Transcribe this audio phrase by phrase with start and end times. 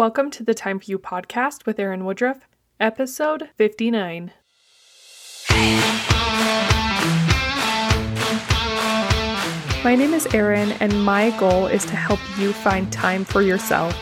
[0.00, 2.48] Welcome to the Time for You podcast with Erin Woodruff,
[2.80, 4.32] episode 59.
[9.84, 13.94] My name is Erin, and my goal is to help you find time for yourself.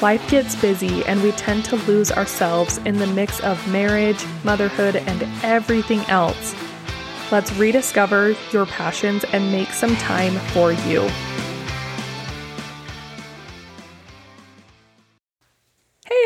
[0.00, 4.94] Life gets busy, and we tend to lose ourselves in the mix of marriage, motherhood,
[4.94, 6.54] and everything else.
[7.32, 11.10] Let's rediscover your passions and make some time for you.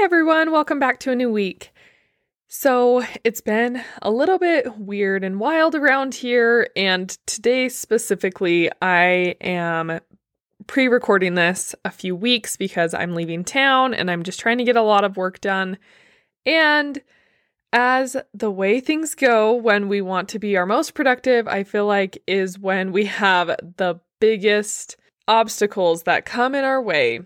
[0.03, 1.73] Everyone, welcome back to a new week.
[2.49, 9.37] So, it's been a little bit weird and wild around here, and today specifically, I
[9.41, 10.01] am
[10.67, 14.65] pre recording this a few weeks because I'm leaving town and I'm just trying to
[14.65, 15.79] get a lot of work done.
[16.45, 17.01] And
[17.73, 21.87] as the way things go when we want to be our most productive, I feel
[21.87, 24.97] like is when we have the biggest
[25.29, 27.21] obstacles that come in our way.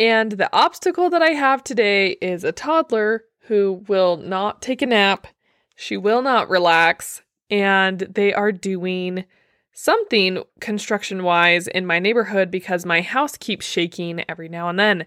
[0.00, 4.86] And the obstacle that I have today is a toddler who will not take a
[4.86, 5.26] nap,
[5.74, 9.24] she will not relax, and they are doing
[9.72, 15.06] something construction wise in my neighborhood because my house keeps shaking every now and then.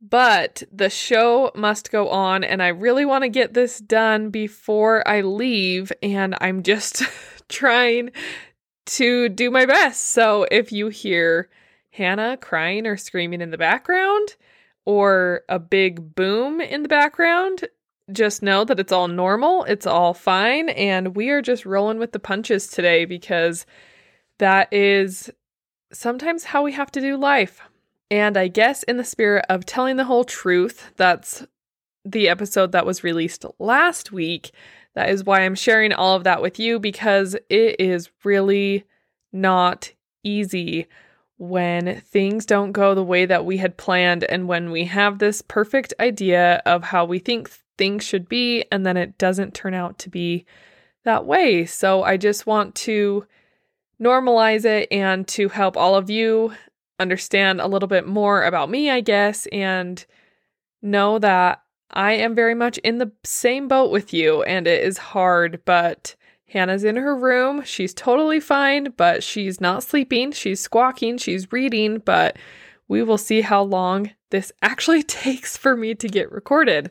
[0.00, 5.06] But the show must go on, and I really want to get this done before
[5.08, 7.02] I leave, and I'm just
[7.48, 8.10] trying
[8.86, 10.06] to do my best.
[10.06, 11.48] So if you hear
[11.96, 14.36] Hannah crying or screaming in the background,
[14.84, 17.66] or a big boom in the background,
[18.12, 22.12] just know that it's all normal, it's all fine, and we are just rolling with
[22.12, 23.66] the punches today because
[24.38, 25.30] that is
[25.92, 27.60] sometimes how we have to do life.
[28.10, 31.46] And I guess in the spirit of telling the whole truth, that's
[32.04, 34.52] the episode that was released last week.
[34.94, 38.84] That is why I'm sharing all of that with you because it is really
[39.32, 40.86] not easy
[41.38, 45.42] when things don't go the way that we had planned and when we have this
[45.42, 49.98] perfect idea of how we think things should be, and then it doesn't turn out
[49.98, 50.46] to be
[51.04, 51.66] that way.
[51.66, 53.26] So I just want to
[54.02, 56.54] normalize it and to help all of you
[56.98, 60.04] understand a little bit more about me, I guess, and
[60.82, 64.98] know that I am very much in the same boat with you and it is
[64.98, 66.14] hard, but
[66.48, 67.62] Hannah's in her room.
[67.64, 70.32] She's totally fine, but she's not sleeping.
[70.32, 72.36] She's squawking, she's reading, but
[72.88, 76.90] we will see how long this actually takes for me to get recorded.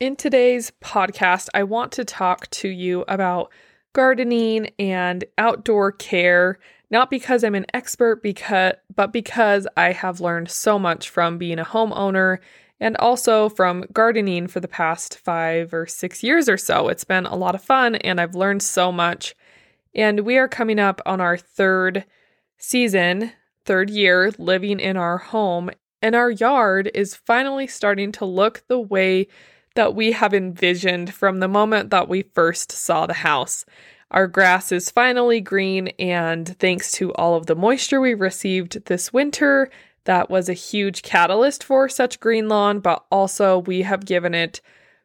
[0.00, 3.52] In today's podcast, I want to talk to you about
[3.94, 6.58] gardening and outdoor care,
[6.90, 11.58] not because I'm an expert because but because I have learned so much from being
[11.58, 12.38] a homeowner
[12.84, 16.88] and also from gardening for the past 5 or 6 years or so.
[16.88, 19.34] It's been a lot of fun and I've learned so much.
[19.94, 22.04] And we are coming up on our third
[22.58, 23.32] season,
[23.64, 25.70] third year living in our home,
[26.02, 29.28] and our yard is finally starting to look the way
[29.76, 33.64] that we have envisioned from the moment that we first saw the house.
[34.10, 39.10] Our grass is finally green, and thanks to all of the moisture we received this
[39.10, 39.70] winter,
[40.04, 44.60] that was a huge catalyst for such green lawn, but also we have given it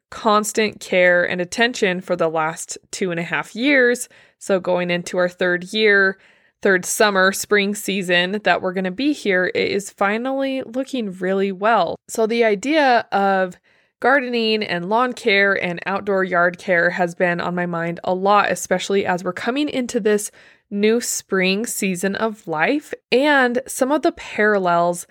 [0.09, 4.09] constant care and attention for the last two and a half years.
[4.39, 6.17] So, going into our third year,
[6.61, 11.51] third summer, spring season that we're going to be here, it is finally looking really
[11.51, 11.95] well.
[12.07, 13.57] So, the idea of
[14.01, 18.49] Gardening and lawn care and outdoor yard care has been on my mind a lot,
[18.49, 20.31] especially as we're coming into this
[20.71, 25.05] new spring season of life and some of the parallels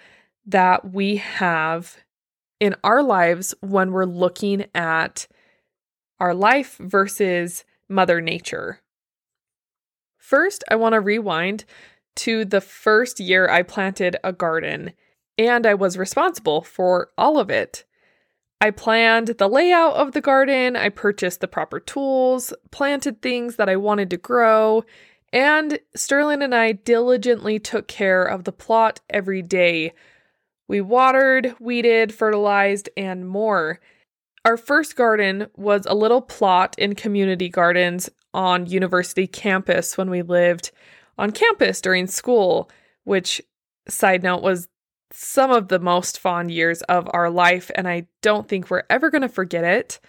[0.46, 1.98] that we have
[2.60, 5.28] in our lives when we're looking at
[6.18, 8.80] our life versus Mother Nature.
[10.16, 11.64] First, I want to rewind
[12.16, 14.92] to the first year I planted a garden,
[15.36, 17.84] and I was responsible for all of it.
[18.60, 23.68] I planned the layout of the garden, I purchased the proper tools, planted things that
[23.68, 24.84] I wanted to grow,
[25.32, 29.92] and Sterling and I diligently took care of the plot every day.
[30.66, 33.80] We watered, weeded, fertilized, and more.
[34.44, 40.22] Our first garden was a little plot in community gardens on university campus when we
[40.22, 40.70] lived
[41.16, 42.70] on campus during school,
[43.04, 43.40] which,
[43.88, 44.68] side note, was
[45.12, 49.10] some of the most fond years of our life, and I don't think we're ever
[49.10, 50.00] going to forget it.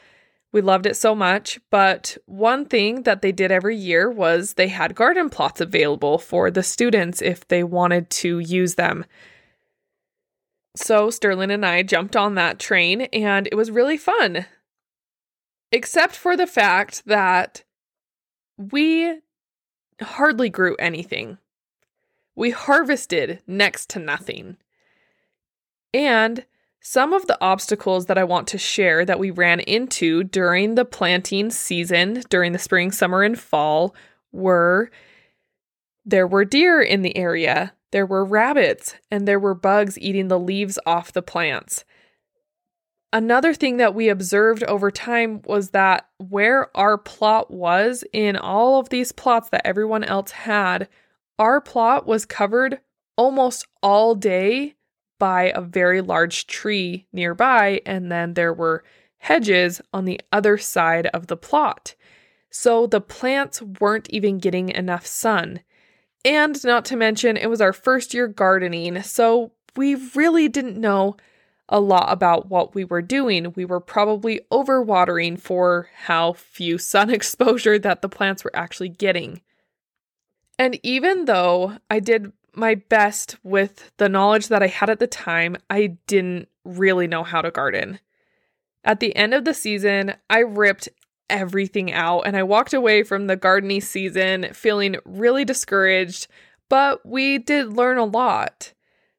[0.52, 4.68] We loved it so much, but one thing that they did every year was they
[4.68, 9.06] had garden plots available for the students if they wanted to use them.
[10.76, 14.46] So Sterling and I jumped on that train, and it was really fun.
[15.72, 17.64] Except for the fact that
[18.58, 19.20] we
[20.02, 21.38] hardly grew anything.
[22.36, 24.58] We harvested next to nothing.
[25.94, 26.46] And
[26.82, 30.86] Some of the obstacles that I want to share that we ran into during the
[30.86, 33.94] planting season, during the spring, summer, and fall,
[34.32, 34.90] were
[36.06, 40.40] there were deer in the area, there were rabbits, and there were bugs eating the
[40.40, 41.84] leaves off the plants.
[43.12, 48.80] Another thing that we observed over time was that where our plot was in all
[48.80, 50.88] of these plots that everyone else had,
[51.38, 52.80] our plot was covered
[53.18, 54.76] almost all day
[55.20, 58.84] by a very large tree nearby, and then there were
[59.20, 61.94] hedges on the other side of the plot.
[62.50, 65.60] So the plants weren't even getting enough sun.
[66.26, 71.16] And not to mention, it was our first year gardening, so we really didn't know
[71.70, 73.54] a lot about what we were doing.
[73.56, 79.42] We were probably overwatering for how few sun exposure that the plants were actually getting.
[80.58, 85.08] And even though I did my best with the knowledge that I had at the
[85.08, 88.00] time, I didn't really know how to garden.
[88.84, 90.90] At the end of the season, I ripped
[91.30, 96.28] everything out and I walked away from the gardening season feeling really discouraged,
[96.70, 98.74] but we did learn a lot.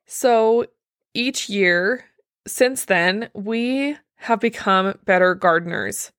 [0.07, 0.67] So
[1.15, 2.05] each year
[2.47, 6.13] since then, we have become better gardeners.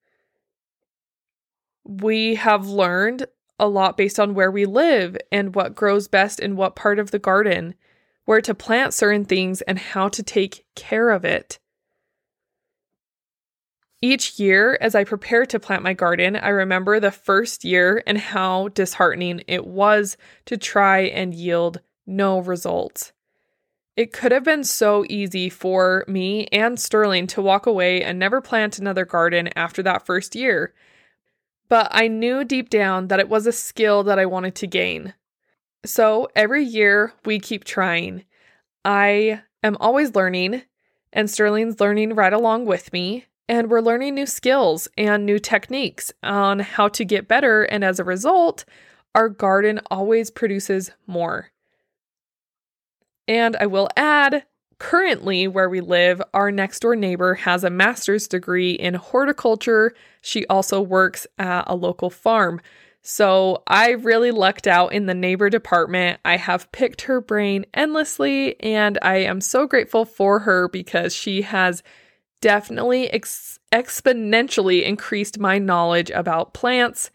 [1.84, 3.25] We have learned
[3.62, 7.12] a lot based on where we live and what grows best in what part of
[7.12, 7.75] the garden,
[8.25, 11.60] where to plant certain things, and how to take care of it.
[14.02, 18.18] Each year, as I prepare to plant my garden, I remember the first year and
[18.18, 23.14] how disheartening it was to try and yield no results.
[23.96, 28.42] It could have been so easy for me and Sterling to walk away and never
[28.42, 30.74] plant another garden after that first year
[31.71, 35.13] but I knew deep down that it was a skill that I wanted to gain.
[35.85, 38.25] So every year we keep trying.
[38.83, 40.63] I am always learning,
[41.13, 43.27] and Sterling's learning right along with me.
[43.47, 47.63] And we're learning new skills and new techniques on how to get better.
[47.63, 48.65] And as a result,
[49.15, 51.51] our garden always produces more.
[53.29, 54.44] And I will add
[54.81, 59.94] Currently, where we live, our next door neighbor has a master's degree in horticulture.
[60.22, 62.60] She also works at a local farm.
[63.04, 66.19] So I really lucked out in the neighbor department.
[66.25, 71.44] I have picked her brain endlessly, and I am so grateful for her because she
[71.44, 71.83] has
[72.42, 77.12] definitely ex- exponentially increased my knowledge about plants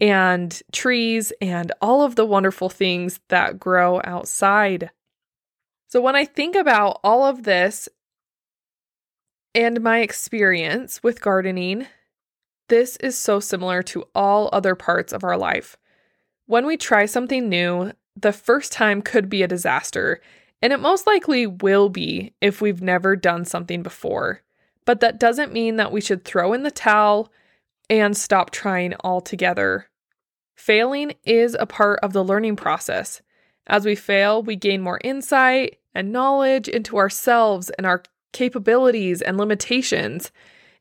[0.00, 4.90] and trees and all of the wonderful things that grow outside.
[5.92, 7.86] So when I think about all of this
[9.54, 11.86] and my experience with gardening,
[12.70, 15.76] this is so similar to all other parts of our life.
[16.46, 20.22] When we try something new, the first time could be a disaster,
[20.62, 24.40] and it most likely will be if we've never done something before.
[24.86, 27.30] But that doesn't mean that we should throw in the towel
[27.90, 29.90] and stop trying altogether.
[30.56, 33.20] Failing is a part of the learning process.
[33.66, 38.02] As we fail, we gain more insight and knowledge into ourselves and our
[38.32, 40.32] capabilities and limitations,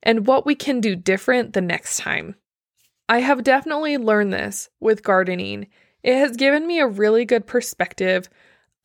[0.04, 2.36] and what we can do different the next time.
[3.10, 5.68] I have definitely learned this with gardening.
[6.02, 8.30] It has given me a really good perspective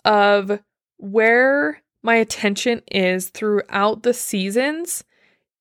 [0.05, 0.61] of
[0.99, 5.05] where my attention is throughout the seasons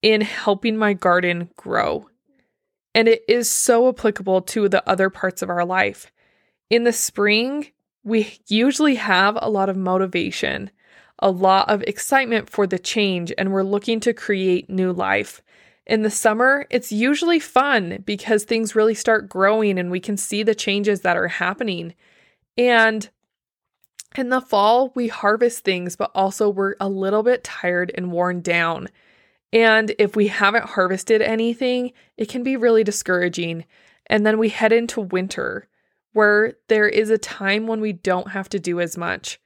[0.01, 2.07] in helping my garden grow.
[2.93, 6.11] And it is so applicable to the other parts of our life.
[6.69, 7.67] In the spring,
[8.05, 10.69] we usually have a lot of motivation,
[11.19, 15.41] a lot of excitement for the change, and we're looking to create new life.
[15.87, 20.43] In the summer, it's usually fun because things really start growing and we can see
[20.43, 21.95] the changes that are happening.
[22.57, 23.09] And
[24.15, 28.41] in the fall, we harvest things, but also we're a little bit tired and worn
[28.41, 28.87] down.
[29.51, 33.65] And if we haven't harvested anything, it can be really discouraging.
[34.07, 35.67] And then we head into winter
[36.15, 39.37] where there is a time when we don't have to do as much.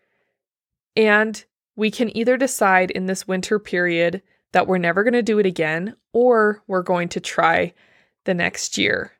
[0.96, 1.44] And
[1.76, 4.22] we can either decide in this winter period
[4.52, 7.74] that we're never going to do it again, or we're going to try
[8.26, 9.14] the next year.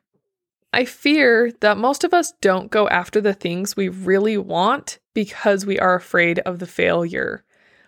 [0.72, 5.66] I fear that most of us don't go after the things we really want because
[5.66, 7.44] we are afraid of the failure.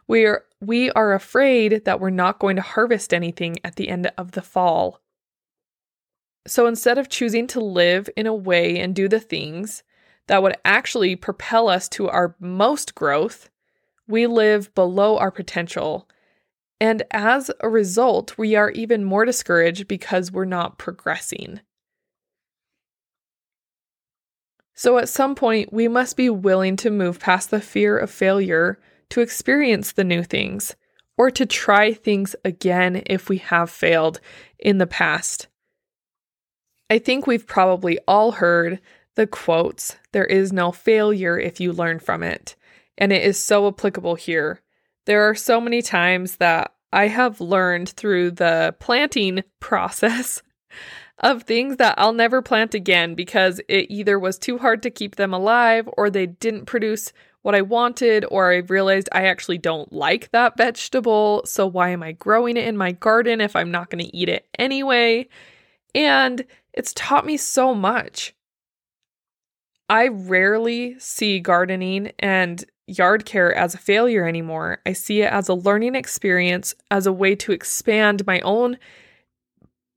[0.09, 4.11] We are we are afraid that we're not going to harvest anything at the end
[4.19, 5.02] of the fall.
[6.47, 9.83] So instead of choosing to live in a way and do the things
[10.27, 13.49] that would actually propel us to our most growth,
[14.09, 16.09] we live below our potential.
[16.81, 21.61] And as a result, we are even more discouraged because we're not progressing.
[24.75, 28.81] So at some point, we must be willing to move past the fear of failure
[29.11, 30.75] to experience the new things,
[31.19, 34.21] or to try things again if we have failed
[34.59, 35.47] in the past.
[36.93, 38.79] I think we've probably all heard
[39.15, 42.55] the quotes, there is no failure if you learn from it.
[42.99, 44.61] And it is so applicable here.
[45.07, 50.43] There are so many times that I have learned through the planting process
[51.17, 55.17] of things that I'll never plant again because it either was too hard to keep
[55.17, 59.91] them alive or they didn't produce what I wanted, or I realized I actually don't
[59.95, 61.41] like that vegetable.
[61.47, 64.29] So, why am I growing it in my garden if I'm not going to eat
[64.29, 65.29] it anyway?
[65.95, 68.35] And it's taught me so much.
[69.89, 74.81] I rarely see gardening and yard care as a failure anymore.
[74.87, 78.79] I see it as a learning experience, as a way to expand my own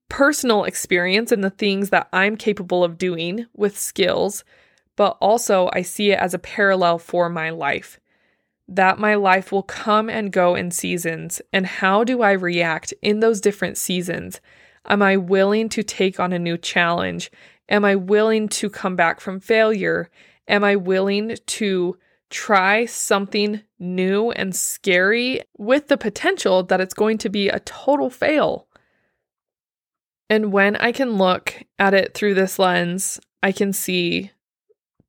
[0.10, 4.44] personal experience and the things that I'm capable of doing with skills,
[4.96, 8.00] but also I see it as a parallel for my life.
[8.68, 13.20] That my life will come and go in seasons, and how do I react in
[13.20, 14.42] those different seasons?
[14.88, 17.32] Am I willing to take on a new challenge?
[17.70, 20.10] Am I willing to come back from failure?
[20.48, 21.98] Am I willing to
[22.30, 28.10] try something new and scary with the potential that it's going to be a total
[28.10, 28.68] fail?
[30.30, 34.32] And when I can look at it through this lens, I can see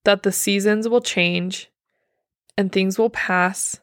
[0.04, 1.70] that the seasons will change
[2.56, 3.80] and things will pass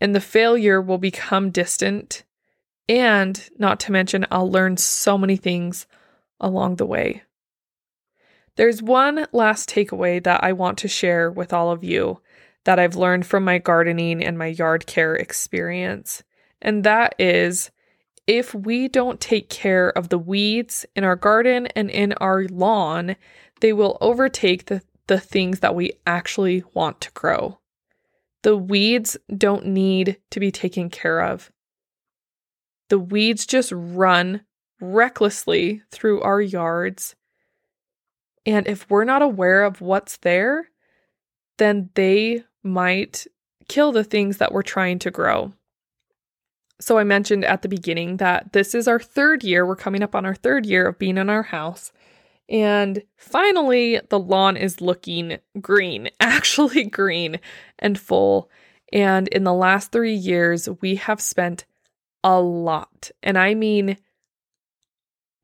[0.00, 2.24] and the failure will become distant.
[2.92, 5.86] And not to mention, I'll learn so many things
[6.38, 7.22] along the way.
[8.56, 12.20] There's one last takeaway that I want to share with all of you
[12.64, 16.22] that I've learned from my gardening and my yard care experience.
[16.60, 17.70] And that is
[18.26, 23.16] if we don't take care of the weeds in our garden and in our lawn,
[23.62, 27.58] they will overtake the, the things that we actually want to grow.
[28.42, 31.50] The weeds don't need to be taken care of.
[32.92, 34.42] The weeds just run
[34.78, 37.16] recklessly through our yards.
[38.44, 40.68] And if we're not aware of what's there,
[41.56, 43.26] then they might
[43.66, 45.54] kill the things that we're trying to grow.
[46.82, 49.64] So, I mentioned at the beginning that this is our third year.
[49.64, 51.92] We're coming up on our third year of being in our house.
[52.46, 57.40] And finally, the lawn is looking green, actually green
[57.78, 58.50] and full.
[58.92, 61.64] And in the last three years, we have spent
[62.24, 63.10] a lot.
[63.22, 63.96] And I mean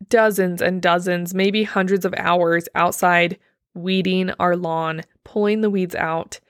[0.08, 3.38] dozens and dozens, maybe hundreds of hours outside
[3.74, 6.40] weeding our lawn, pulling the weeds out,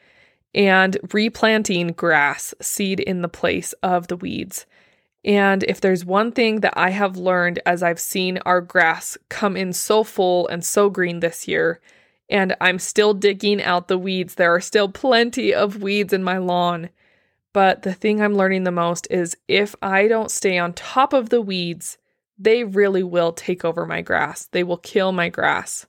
[0.55, 4.67] and replanting grass seed in the place of the weeds.
[5.25, 9.57] And if there's one thing that I have learned as I've seen our grass come
[9.57, 11.81] in so full and so green this year,
[12.31, 16.39] and I'm still digging out the weeds, there are still plenty of weeds in my
[16.39, 16.91] lawn.
[17.53, 21.31] But the thing I'm learning the most is if I don't stay on top of
[21.31, 21.99] the weeds,
[22.39, 24.47] they really will take over my grass.
[24.47, 25.87] They will kill my grass.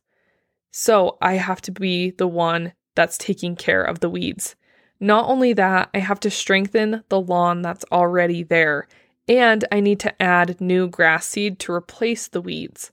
[0.72, 4.56] So I have to be the one that's taking care of the weeds.
[5.00, 8.88] Not only that, I have to strengthen the lawn that's already there
[9.30, 12.92] and I need to add new grass seed to replace the weeds.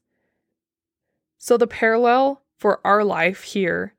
[1.38, 3.94] So, the parallel for our life here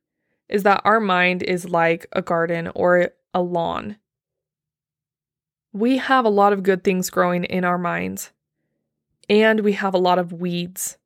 [0.47, 3.97] is that our mind is like a garden or a lawn.
[5.77, 8.31] We have a lot of good things growing in our minds,
[9.29, 10.97] and we have a lot of weeds.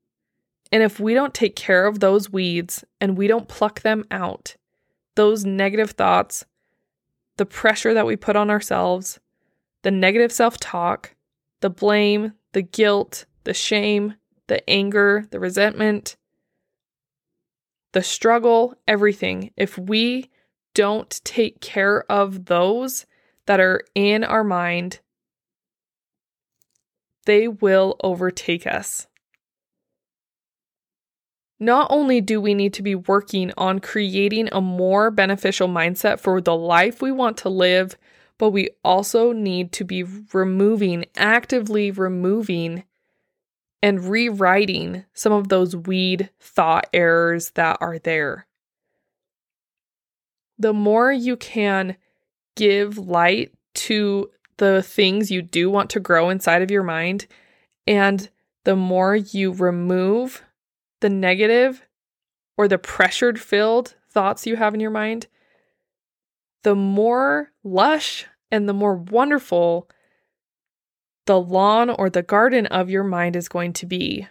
[0.71, 4.55] And if we don't take care of those weeds and we don't pluck them out,
[5.15, 6.45] those negative thoughts,
[7.35, 9.19] the pressure that we put on ourselves,
[9.81, 11.15] the negative self talk,
[11.59, 14.15] the blame, the guilt, the shame,
[14.47, 16.15] the anger, the resentment,
[17.91, 19.51] the struggle, everything.
[19.57, 20.29] If we
[20.73, 23.05] don't take care of those
[23.47, 24.99] that are in our mind,
[27.25, 29.07] they will overtake us.
[31.59, 36.41] Not only do we need to be working on creating a more beneficial mindset for
[36.41, 37.95] the life we want to live,
[38.39, 42.83] but we also need to be removing, actively removing,
[43.83, 48.47] and rewriting some of those weed thought errors that are there.
[50.57, 51.97] The more you can
[52.55, 57.27] give light to the things you do want to grow inside of your mind,
[57.87, 58.29] and
[58.63, 60.43] the more you remove
[60.99, 61.85] the negative
[62.57, 65.27] or the pressured filled thoughts you have in your mind,
[66.63, 69.89] the more lush and the more wonderful
[71.25, 74.27] the lawn or the garden of your mind is going to be.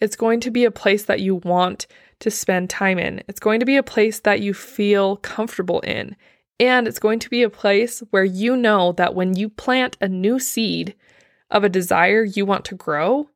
[0.00, 1.86] It's going to be a place that you want
[2.20, 3.22] to spend time in.
[3.28, 6.16] It's going to be a place that you feel comfortable in.
[6.60, 10.08] And it's going to be a place where you know that when you plant a
[10.08, 10.94] new seed
[11.50, 13.30] of a desire you want to grow,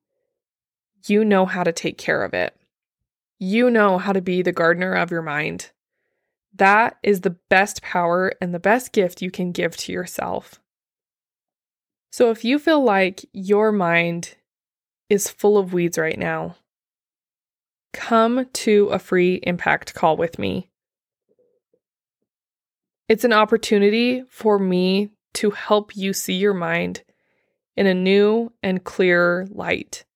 [1.06, 2.56] you know how to take care of it.
[3.38, 5.70] You know how to be the gardener of your mind.
[6.54, 10.60] That is the best power and the best gift you can give to yourself.
[12.10, 14.36] So if you feel like your mind
[15.08, 16.56] is full of weeds right now,
[17.92, 20.68] come to a free impact call with me.
[23.12, 27.02] It's an opportunity for me to help you see your mind
[27.76, 30.06] in a new and clearer light.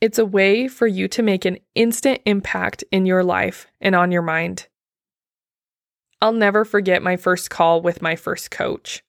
[0.00, 4.10] It's a way for you to make an instant impact in your life and on
[4.10, 4.66] your mind.
[6.20, 9.04] I'll never forget my first call with my first coach.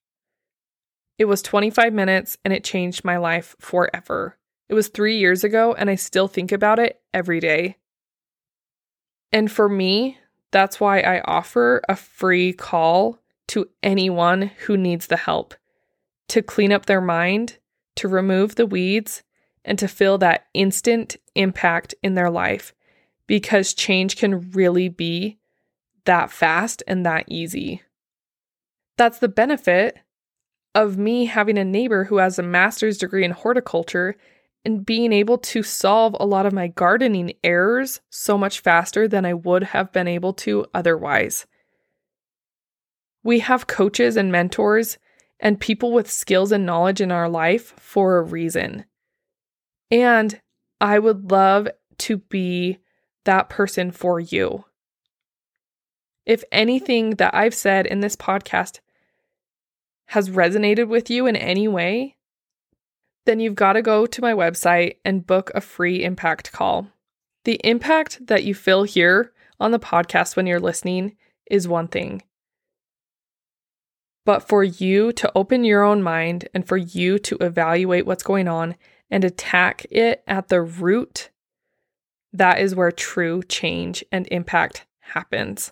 [1.18, 4.38] It was 25 minutes and it changed my life forever.
[4.70, 7.78] It was three years ago and I still think about it every day.
[9.32, 10.20] And for me,
[10.56, 13.20] that's why I offer a free call
[13.50, 15.54] to anyone who needs the help
[16.30, 17.58] to clean up their mind,
[17.98, 19.22] to remove the weeds,
[19.66, 22.74] and to feel that instant impact in their life
[23.28, 25.38] because change can really be
[26.06, 27.82] that fast and that easy.
[28.96, 29.98] That's the benefit
[30.74, 34.16] of me having a neighbor who has a master's degree in horticulture
[34.66, 39.24] and being able to solve a lot of my gardening errors so much faster than
[39.24, 41.46] I would have been able to otherwise.
[43.24, 44.98] We have coaches and mentors
[45.40, 48.86] and people with skills and knowledge in our life for a reason.
[49.92, 50.40] And
[50.82, 51.68] I would love
[52.00, 52.80] to be
[53.26, 54.66] that person for you.
[56.26, 58.80] If anything that I've said in this podcast
[60.08, 62.16] has resonated with you in any way,
[63.26, 66.88] then you've got to go to my website and book a free impact call.
[67.44, 71.16] The impact that you feel here on the podcast when you're listening
[71.50, 72.24] is one thing.
[74.26, 78.48] But for you to open your own mind and for you to evaluate what's going
[78.48, 78.76] on
[79.12, 81.30] and attack it at the root,
[82.34, 85.72] that is where true change and impact happens.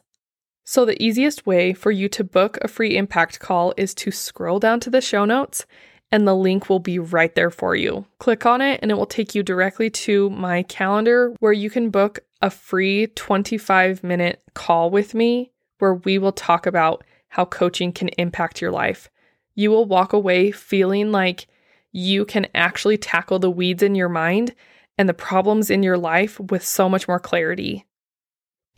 [0.65, 4.59] So, the easiest way for you to book a free impact call is to scroll
[4.59, 5.65] down to the show notes
[6.13, 8.05] and the link will be right there for you.
[8.19, 11.89] Click on it and it will take you directly to my calendar where you can
[11.89, 17.91] book a free 25 minute call with me where we will talk about how coaching
[17.91, 19.09] can impact your life.
[19.55, 21.47] You will walk away feeling like
[21.91, 24.53] you can actually tackle the weeds in your mind
[24.99, 27.87] and the problems in your life with so much more clarity.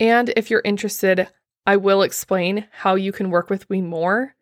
[0.00, 1.28] And if you're interested,
[1.66, 4.35] I will explain how you can work with me more.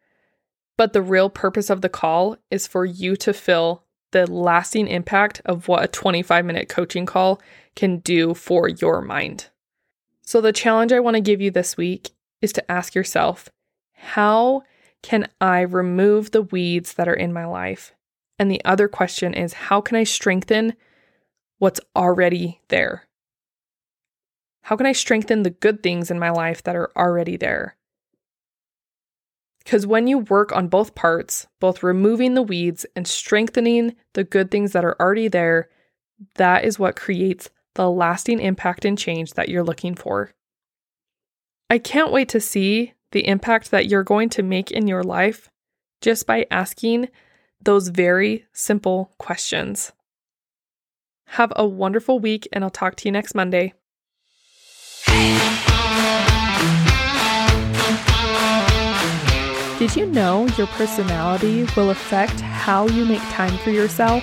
[0.77, 5.41] But the real purpose of the call is for you to feel the lasting impact
[5.45, 7.41] of what a 25 minute coaching call
[7.75, 9.51] can do for your mind.
[10.23, 12.11] So, the challenge I want to give you this week
[12.41, 13.49] is to ask yourself
[13.93, 14.63] how
[15.03, 17.93] can I remove the weeds that are in my life?
[18.39, 20.75] And the other question is how can I strengthen
[21.59, 23.05] what's already there?
[24.63, 27.77] How can I strengthen the good things in my life that are already there?
[29.65, 34.51] Because when you work on both parts, both removing the weeds and strengthening the good
[34.51, 35.69] things that are already there,
[36.35, 40.33] that is what creates the lasting impact and change that you're looking for.
[41.71, 45.49] I can't wait to see the impact that you're going to make in your life
[46.01, 47.09] just by asking
[47.63, 49.93] those very simple questions.
[51.29, 53.73] Have a wonderful week, and I'll talk to you next Monday.
[59.79, 64.23] Did you know your personality will affect how you make time for yourself?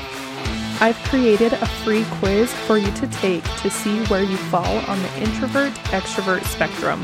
[0.82, 5.02] I've created a free quiz for you to take to see where you fall on
[5.02, 7.04] the introvert extrovert spectrum.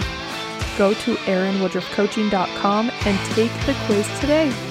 [0.78, 4.67] Go to erinwoodruffcoaching.com and take the quiz today.